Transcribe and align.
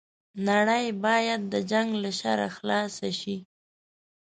نړۍ 0.47 0.85
بايد 1.03 1.41
د 1.53 1.55
جنګ 1.71 1.89
له 2.03 2.11
شره 2.19 2.47
خلاصه 2.55 3.09
شي 3.19 3.37